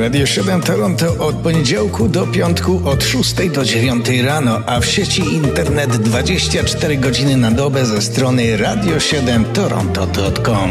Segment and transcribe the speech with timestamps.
[0.00, 5.34] Radio 7 Toronto od poniedziałku do piątku od 6 do 9 rano, a w sieci
[5.34, 10.70] internet 24 godziny na dobę ze strony radio7toronto.com.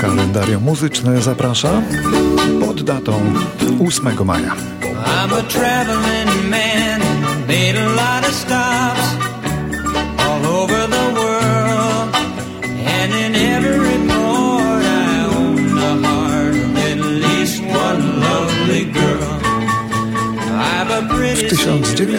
[0.00, 1.82] Kalendarium muzyczne zaprasza
[2.60, 3.34] pod datą
[3.86, 4.52] 8 maja.
[4.52, 7.00] I'm a traveling man,
[7.48, 9.01] made a lot of stops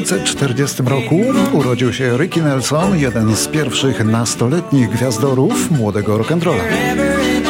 [0.03, 1.15] 1940 roku
[1.53, 6.63] urodził się Ricky Nelson, jeden z pierwszych nastoletnich gwiazdorów młodego rock'n'rolla.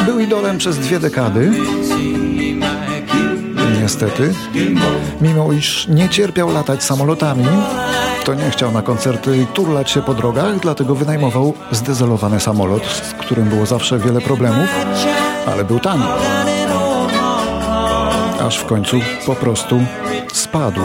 [0.06, 1.52] Był idolem przez dwie dekady.
[3.82, 4.34] Niestety,
[5.20, 7.46] mimo iż nie cierpiał latać samolotami,
[8.24, 13.48] to nie chciał na koncerty turlać się po drogach, dlatego wynajmował zdezolowany samolot, z którym
[13.48, 14.68] było zawsze wiele problemów,
[15.46, 16.04] ale był tani.
[18.40, 19.80] Aż w końcu po prostu
[20.32, 20.80] spadł.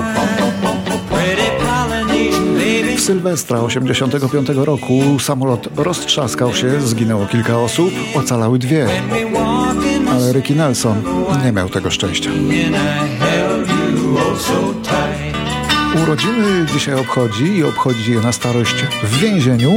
[3.09, 8.87] Sylwestra 85 roku samolot roztrzaskał się, zginęło kilka osób, ocalały dwie.
[10.11, 11.03] Ale Ricky Nelson
[11.45, 12.29] nie miał tego szczęścia.
[16.03, 19.71] Urodziny dzisiaj obchodzi i obchodzi je na starość w więzieniu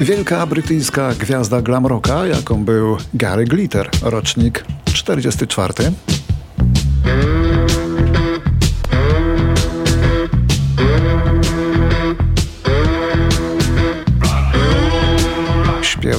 [0.00, 5.74] wielka brytyjska gwiazda glam rocka, jaką był Gary Glitter, rocznik 44.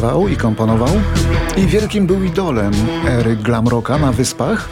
[0.06, 0.89] Śpiewał i komponował
[1.58, 2.73] i wielkim był idolem
[3.08, 4.70] ery glam rocka na wyspach.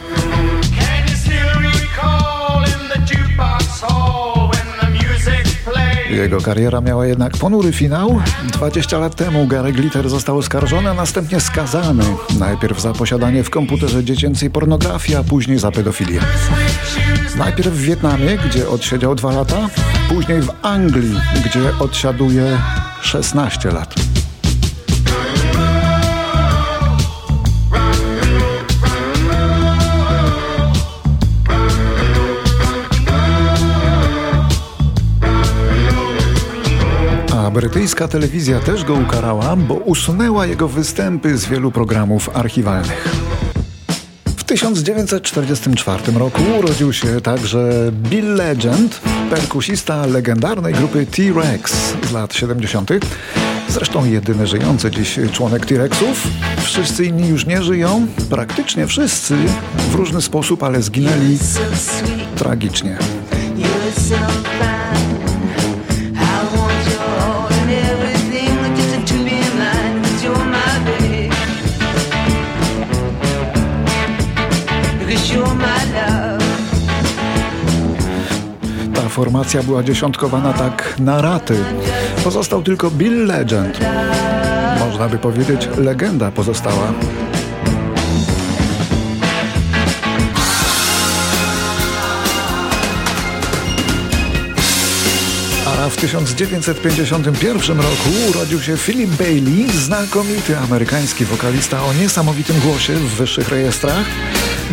[6.10, 8.20] Jego kariera miała jednak ponury finał.
[8.52, 12.04] 20 lat temu Gary Glitter został oskarżony, a następnie skazany.
[12.38, 16.20] Najpierw za posiadanie w komputerze dziecięcej pornografii, a później za pedofilię.
[17.36, 19.68] Najpierw w Wietnamie, gdzie odsiedział dwa lata,
[20.08, 22.58] później w Anglii, gdzie odsiaduje
[23.00, 24.13] 16 lat.
[37.54, 43.08] Brytyjska telewizja też go ukarała, bo usunęła jego występy z wielu programów archiwalnych.
[44.36, 49.00] W 1944 roku urodził się także Bill Legend,
[49.30, 51.72] perkusista legendarnej grupy T-Rex
[52.08, 52.90] z lat 70.
[53.68, 56.28] Zresztą jedyny żyjący dziś członek T-Rexów.
[56.62, 59.36] Wszyscy inni już nie żyją, praktycznie wszyscy
[59.90, 61.38] w różny sposób, ale zginęli
[62.36, 62.98] tragicznie.
[79.14, 81.56] Formacja była dziesiątkowana tak na raty.
[82.24, 83.80] Pozostał tylko Bill Legend.
[84.78, 86.92] Można by powiedzieć, legenda pozostała.
[95.66, 103.14] A w 1951 roku urodził się Philip Bailey, znakomity amerykański wokalista o niesamowitym głosie w
[103.14, 104.06] wyższych rejestrach,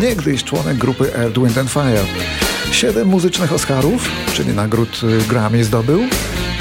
[0.00, 2.04] niegdyś członek grupy Earth, Wind Fire.
[2.72, 6.00] Siedem muzycznych Oscarów, czyli nagród y, Grammy zdobył,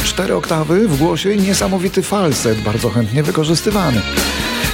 [0.04, 4.02] cztery oktawy w głosie i niesamowity falset, bardzo chętnie wykorzystywany.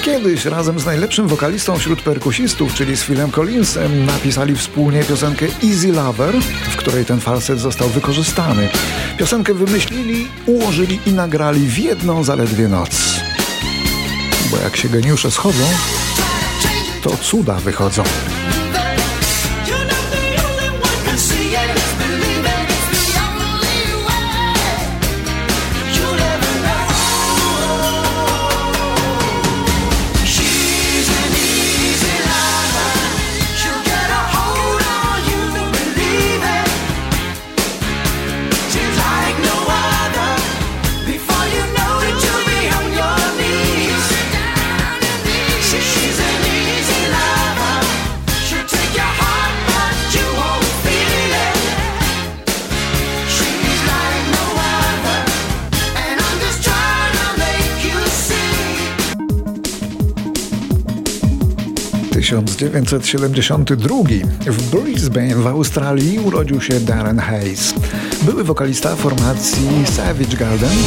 [0.01, 5.91] Kiedyś razem z najlepszym wokalistą wśród perkusistów, czyli z Philem Collinsem, napisali wspólnie piosenkę Easy
[5.91, 6.35] Lover,
[6.71, 8.69] w której ten falset został wykorzystany.
[9.17, 13.19] Piosenkę wymyślili, ułożyli i nagrali w jedną zaledwie noc.
[14.51, 15.63] Bo jak się geniusze schodzą,
[17.03, 18.03] to cuda wychodzą.
[62.27, 63.95] 1972
[64.45, 67.73] w Brisbane w Australii urodził się Darren Hayes.
[68.21, 70.77] Były wokalista formacji Savage Garden,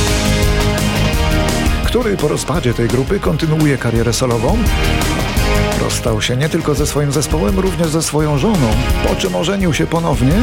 [1.85, 4.59] który po rozpadzie tej grupy kontynuuje karierę solową.
[5.81, 8.69] Rozstał się nie tylko ze swoim zespołem, również ze swoją żoną,
[9.09, 10.35] po czym ożenił się ponownie,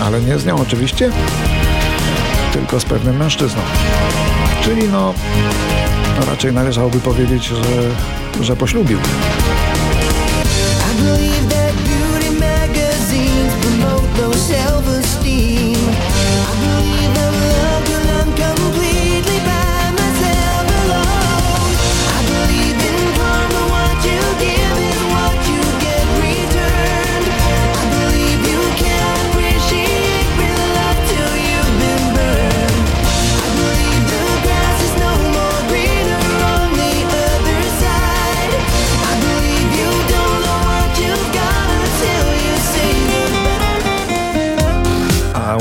[0.00, 1.10] ale nie z nią oczywiście,
[2.52, 3.62] tylko z pewnym mężczyzną.
[4.62, 5.14] Czyli no,
[6.26, 7.62] raczej należałoby powiedzieć, że,
[8.44, 8.98] że poślubił.
[11.02, 11.59] A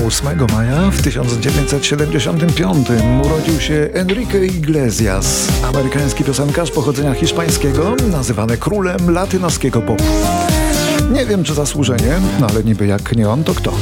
[0.09, 2.87] 8 maja w 1975
[3.25, 10.03] urodził się Enrique Iglesias, amerykański piosenkarz pochodzenia hiszpańskiego, nazywany królem latynoskiego popu.
[11.13, 13.73] Nie wiem czy zasłużenie, no ale niby jak nie on, to kto?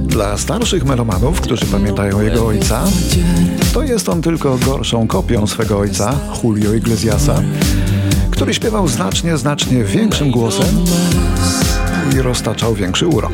[0.00, 2.84] Dla starszych melomanów, którzy pamiętają jego ojca,
[3.74, 6.14] to jest on tylko gorszą kopią swego ojca,
[6.44, 7.42] Julio Iglesiasa,
[8.42, 10.84] który śpiewał znacznie, znacznie większym głosem
[12.14, 13.32] i roztaczał większy urok.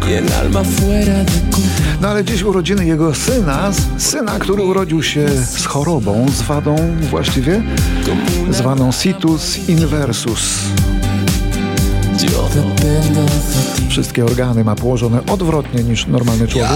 [2.00, 6.76] No ale dziś urodziny jego syna, syna, który urodził się z chorobą, z wadą
[7.10, 7.62] właściwie,
[8.50, 10.58] zwaną situs inversus.
[13.88, 16.70] Wszystkie organy ma położone odwrotnie niż normalny człowiek.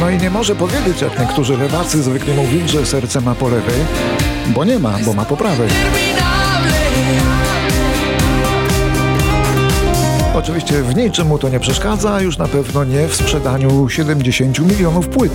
[0.00, 3.80] No i nie może powiedzieć, jak niektórzy lewacy zwykle mówić, że serce ma po lewej,
[4.46, 5.68] bo nie ma, bo ma po prawej.
[10.34, 15.08] Oczywiście w niczym mu to nie przeszkadza, już na pewno nie w sprzedaniu 70 milionów
[15.08, 15.32] płyt,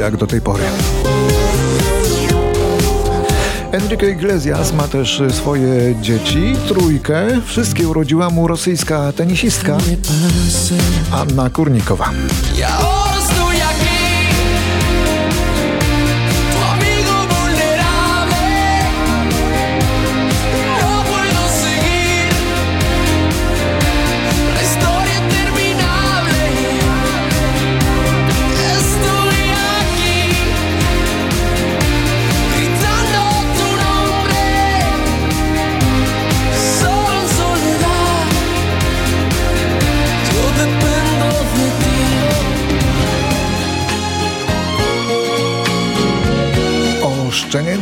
[0.00, 0.62] jak do tej pory.
[3.72, 7.28] Enrique Iglesias ma też swoje dzieci, trójkę.
[7.46, 9.78] Wszystkie urodziła mu rosyjska tenisistka
[11.12, 12.10] Anna Kurnikowa.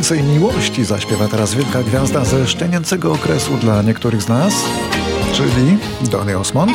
[0.09, 4.53] Szczenięcej miłości zaśpiewa teraz wielka gwiazda ze szczenięcego okresu dla niektórych z nas,
[5.33, 5.77] czyli
[6.11, 6.71] Donny Osmond.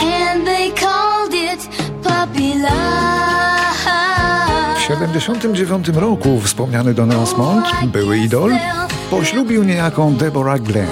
[4.77, 8.53] W 79 roku wspomniany Donny Osmond, były idol,
[9.11, 10.89] poślubił niejaką Deborah Glenn.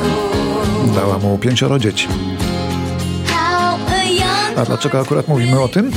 [0.94, 2.09] Dała mu pięcioro dzieci.
[4.56, 5.91] A dlaczego akurat mówimy o tym?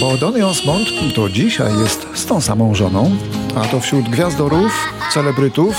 [0.00, 3.16] Bo Donny Osmond to dzisiaj jest z tą samą żoną,
[3.56, 4.72] a to wśród gwiazdorów,
[5.12, 5.76] celebrytów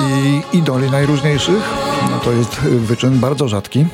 [0.00, 1.62] i idoli najróżniejszych.
[2.10, 3.86] No to jest wyczyn bardzo rzadki.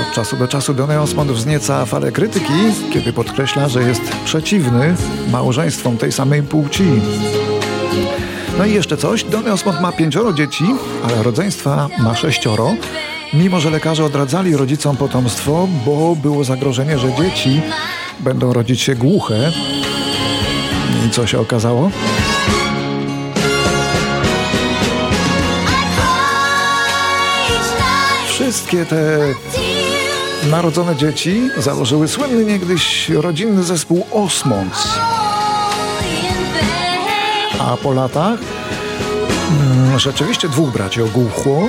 [0.00, 2.52] Od czasu do czasu Donny Osmond wznieca falę krytyki,
[2.92, 4.96] kiedy podkreśla, że jest przeciwny
[5.32, 6.84] małżeństwom tej samej płci.
[8.58, 10.64] No i jeszcze coś, Donny Osmond ma pięcioro dzieci,
[11.04, 12.74] ale rodzeństwa ma sześcioro
[13.34, 17.62] mimo że lekarze odradzali rodzicom potomstwo, bo było zagrożenie, że dzieci
[18.20, 19.52] będą rodzić się głuche.
[21.06, 21.90] I co się okazało?
[28.26, 29.18] Wszystkie te
[30.50, 34.88] narodzone dzieci założyły słynny niegdyś rodzinny zespół Osmonds.
[37.58, 38.40] A po latach
[39.50, 41.68] mm, rzeczywiście dwóch braci ogłuchło,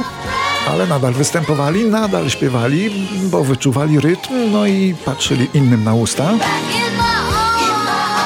[0.71, 6.33] ale nadal występowali, nadal śpiewali, bo wyczuwali rytm, no i patrzyli innym na usta.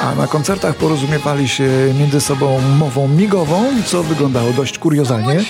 [0.03, 1.69] A na koncertach porozumiewali się
[1.99, 5.43] między sobą mową migową, co wyglądało dość kuriozalnie.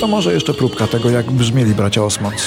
[0.00, 2.46] To może jeszcze próbka tego, jak brzmieli bracia Osmonds.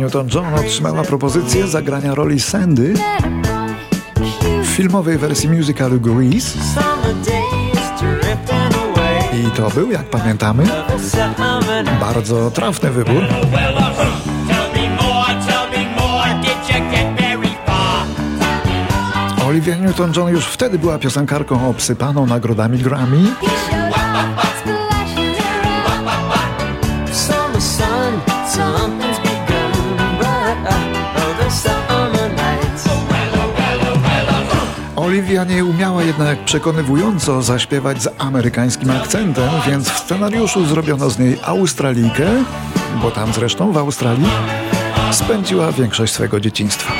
[0.00, 2.94] Newton-John otrzymała propozycję zagrania roli Sandy
[4.62, 6.58] w filmowej wersji musicalu Grease.
[9.32, 10.64] I to był, jak pamiętamy,
[12.00, 13.22] bardzo trafny wybór.
[19.46, 23.18] Olivia Newton-John już wtedy była piosenkarką obsypaną nagrodami Grammy.
[35.30, 41.38] Olivia nie umiała jednak przekonywująco zaśpiewać z amerykańskim akcentem, więc w scenariuszu zrobiono z niej
[41.42, 42.26] Australijkę,
[43.02, 44.30] bo tam zresztą w Australii
[45.12, 46.92] spędziła większość swego dzieciństwa.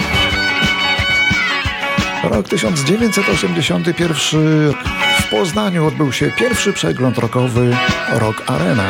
[2.23, 4.41] Rok 1981
[5.21, 7.77] w Poznaniu odbył się pierwszy przegląd rokowy
[8.13, 8.85] Rock Arena.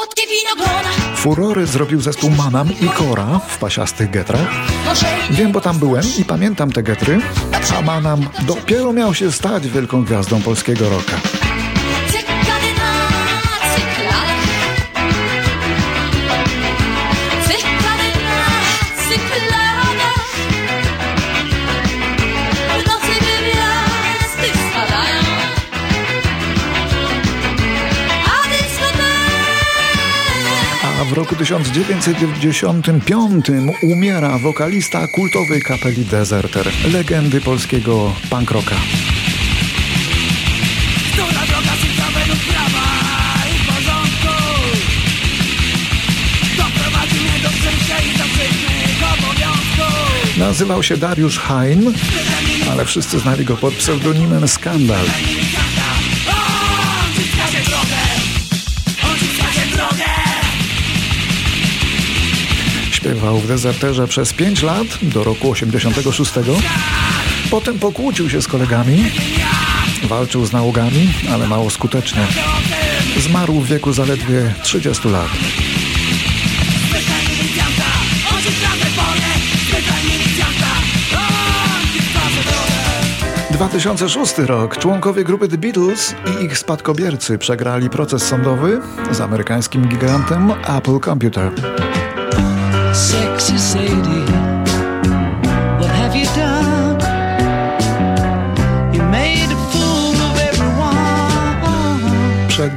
[0.00, 1.16] Słodkie, winogrona.
[1.16, 4.48] Furory zrobił zespół Manam i Kora w pasiastych getrach.
[5.30, 7.20] Wiem, bo tam byłem i pamiętam te getry,
[7.78, 11.29] a Manam dopiero miał się stać wielką gwiazdą polskiego rocka.
[31.10, 33.46] W roku 1995
[33.82, 38.76] umiera wokalista kultowej kapeli Deserter, legendy polskiego punk rocka.
[50.36, 51.92] Nazywał się Dariusz Hain,
[52.70, 55.04] ale wszyscy znali go pod pseudonimem Skandal.
[63.00, 66.32] Śpiewał w dezerterze przez 5 lat, do roku 86.
[67.50, 69.10] Potem pokłócił się z kolegami,
[70.04, 72.26] walczył z nałogami, ale mało skutecznie.
[73.18, 75.28] Zmarł w wieku zaledwie 30 lat.
[83.50, 84.78] Drogę 2006 rok.
[84.78, 88.80] Członkowie grupy The Beatles i ich spadkobiercy przegrali proces sądowy
[89.10, 91.52] z amerykańskim gigantem Apple Computer.
[93.00, 94.19] Sexy Sadie,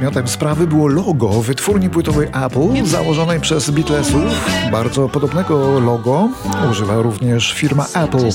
[0.04, 4.24] Przedmiotem sprawy było logo wytwórni płytowej Apple założonej przez Beatlesów.
[4.72, 6.28] Bardzo podobnego logo
[6.70, 8.28] używa również firma Apple.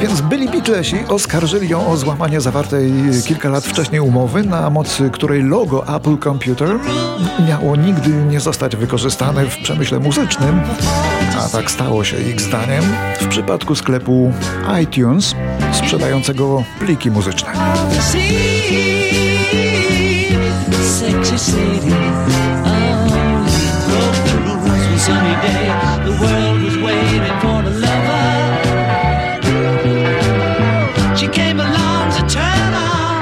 [0.00, 2.92] Więc byli Beatlesi oskarżyli ją o złamanie zawartej
[3.26, 6.78] kilka lat wcześniej umowy, na mocy której logo Apple Computer
[7.48, 10.60] miało nigdy nie zostać wykorzystane w przemyśle muzycznym,
[11.38, 12.84] a tak stało się ich zdaniem
[13.20, 14.32] w przypadku sklepu
[14.82, 15.34] iTunes
[15.72, 17.52] sprzedającego pliki muzyczne.
[21.30, 21.94] Sexy Sadie,
[22.66, 23.46] oh,
[23.86, 25.66] broke the rules one sunny day.
[26.04, 28.26] The world was waiting for the lover.
[31.16, 33.20] She came along to turn on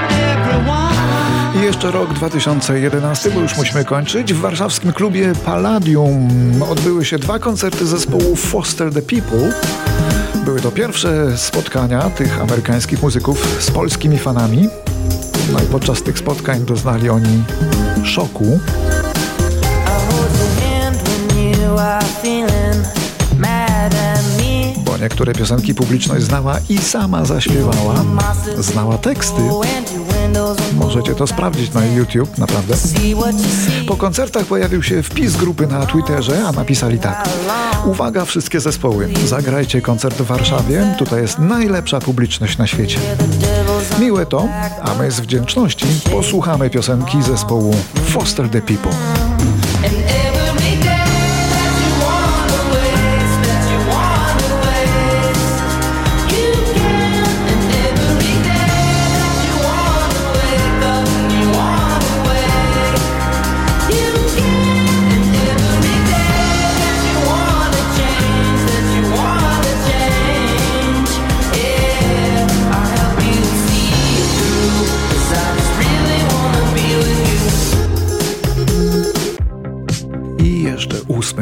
[1.63, 4.35] jeszcze rok 2011, bo już musimy kończyć.
[4.35, 6.29] W warszawskim klubie Palladium
[6.71, 9.53] odbyły się dwa koncerty zespołu Foster the People.
[10.45, 14.69] Były to pierwsze spotkania tych amerykańskich muzyków z polskimi fanami.
[15.53, 17.45] No i podczas tych spotkań doznali oni
[18.05, 18.61] szoku.
[24.85, 27.95] Bo niektóre piosenki publiczność znała i sama zaśpiewała.
[28.59, 29.43] Znała teksty.
[30.75, 32.75] Możecie to sprawdzić na YouTube, naprawdę.
[33.89, 37.29] Po koncertach pojawił się wpis grupy na Twitterze, a napisali tak.
[37.87, 42.99] Uwaga wszystkie zespoły, zagrajcie koncert w Warszawie, tutaj jest najlepsza publiczność na świecie.
[44.01, 44.49] Miłe to,
[44.83, 47.75] a my z wdzięczności posłuchamy piosenki zespołu
[48.05, 49.18] Foster the People.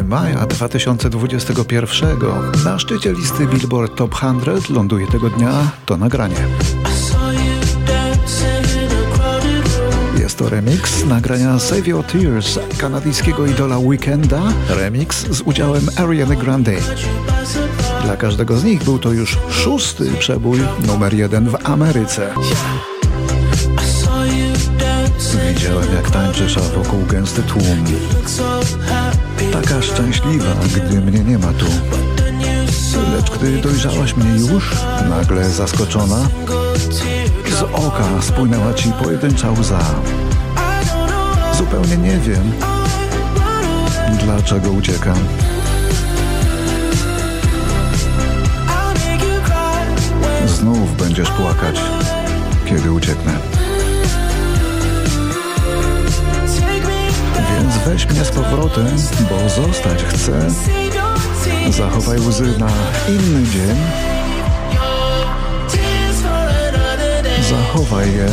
[0.06, 2.18] Maja 2021
[2.64, 6.48] na szczycie listy Billboard Top 100 ląduje tego dnia to nagranie.
[10.18, 16.76] Jest to remix nagrania Save Your Tears kanadyjskiego idola Weekenda, remix z udziałem Ariany Grande.
[18.04, 22.34] Dla każdego z nich był to już szósty przebój numer jeden w Ameryce.
[26.16, 27.84] Tańczysz, a wokół gęsty tłum.
[29.52, 31.66] Taka szczęśliwa, gdy mnie nie ma tu.
[33.16, 34.70] Lecz gdy dojrzałaś mnie już,
[35.10, 36.28] nagle zaskoczona,
[37.58, 39.80] z oka spłynęła ci pojedyncza łza.
[41.58, 42.52] Zupełnie nie wiem,
[44.24, 45.18] dlaczego uciekam.
[50.46, 51.80] Znów będziesz płakać,
[52.66, 53.55] kiedy ucieknę.
[57.86, 58.86] Weź mnie z powrotem,
[59.30, 60.50] bo zostać chcę.
[61.70, 62.68] Zachowaj łzy na
[63.08, 63.76] inny dzień.
[67.50, 68.28] Zachowaj je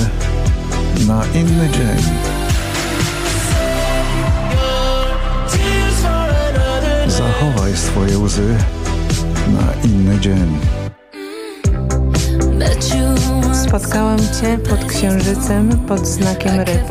[1.07, 2.03] na inny dzień.
[7.07, 8.57] Zachowaj swoje łzy
[9.47, 10.82] na inny dzień.
[13.67, 16.83] Spotkałam cię pod księżycem pod znakiem ryb.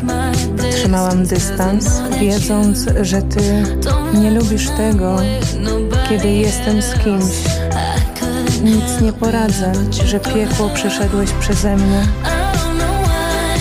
[0.71, 3.63] Trzymałam dystans, wiedząc, że ty
[4.13, 5.17] nie lubisz tego,
[6.09, 7.33] kiedy jestem z kimś.
[8.63, 9.71] Nic nie poradzę,
[10.05, 12.07] że piekło przeszedłeś przeze mnie.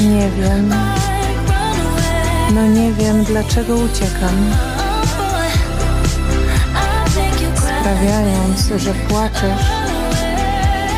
[0.01, 0.75] Nie wiem.
[2.55, 4.51] No nie wiem, dlaczego uciekam,
[7.81, 9.82] sprawiając, że płaczesz,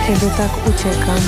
[0.06, 1.20] kiedy tak uciekam.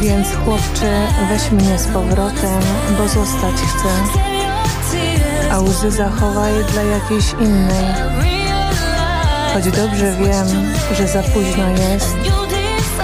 [0.00, 2.60] Więc chłopcze, weź mnie z powrotem,
[2.98, 3.88] bo zostać chcę,
[5.52, 7.84] a łzy zachowaj dla jakiejś innej.
[9.54, 10.46] Choć dobrze wiem,
[10.96, 12.16] że za późno jest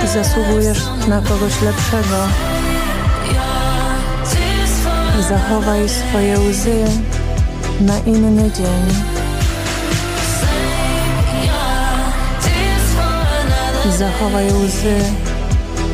[0.04, 2.16] i zasługujesz na kogoś lepszego.
[5.28, 6.84] Zachowaj swoje łzy
[7.80, 9.15] na inny dzień.
[13.90, 14.96] Zachowaj łzy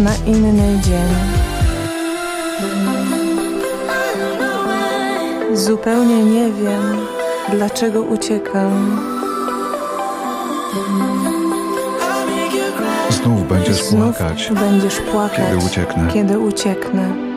[0.00, 1.14] na inny dzień.
[5.54, 6.96] Zupełnie nie wiem,
[7.52, 9.00] dlaczego uciekam.
[13.10, 14.50] Znów będziesz Znów płakać.
[14.60, 16.08] będziesz płakać, kiedy ucieknę.
[16.12, 17.31] Kiedy ucieknę.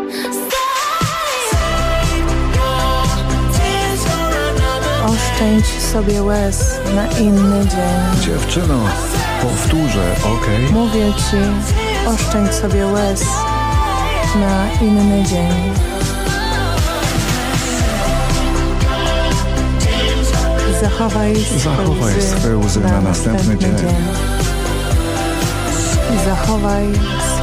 [5.35, 8.21] Oszczędź sobie łez na inny dzień.
[8.21, 8.79] Dziewczyno,
[9.41, 10.69] powtórzę, okej?
[10.71, 11.37] Mówię ci,
[12.07, 13.23] oszczędź sobie łez
[14.35, 15.73] na inny dzień.
[20.81, 23.75] Zachowaj swe Zachowaj łzy, swe łzy na następny dzień.
[26.25, 26.85] Zachowaj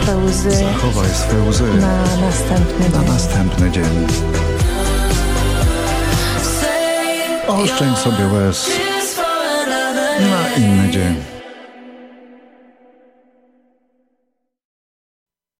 [0.02, 3.12] swe łzy Zachowaj swe łzy na następny na dzień.
[3.12, 4.41] następny dzień.
[7.52, 8.70] Oszczędź sobie łez
[10.30, 11.41] na inny dzień.